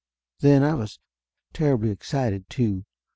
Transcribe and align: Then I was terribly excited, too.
Then 0.39 0.63
I 0.63 0.73
was 0.73 0.97
terribly 1.53 1.91
excited, 1.91 2.49
too. 2.49 2.85